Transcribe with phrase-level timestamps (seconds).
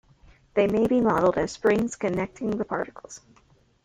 [0.55, 3.21] They may be modeled as springs connecting the particles.